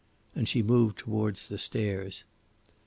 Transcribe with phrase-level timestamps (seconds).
[0.33, 2.23] And she moved towards the stairs.